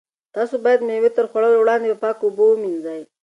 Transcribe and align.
تاسو 0.35 0.55
باید 0.65 0.81
مېوې 0.87 1.09
تر 1.17 1.25
خوړلو 1.31 1.57
وړاندې 1.59 1.87
په 1.91 1.99
پاکو 2.03 2.23
اوبو 2.27 2.45
ومینځئ. 2.49 3.01